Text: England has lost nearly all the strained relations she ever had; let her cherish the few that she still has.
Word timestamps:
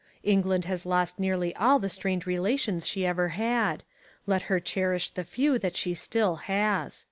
England 0.23 0.65
has 0.65 0.83
lost 0.83 1.19
nearly 1.19 1.55
all 1.57 1.77
the 1.77 1.87
strained 1.87 2.25
relations 2.25 2.87
she 2.87 3.05
ever 3.05 3.27
had; 3.27 3.83
let 4.25 4.41
her 4.49 4.59
cherish 4.59 5.11
the 5.11 5.23
few 5.23 5.59
that 5.59 5.75
she 5.75 5.93
still 5.93 6.37
has. 6.37 6.99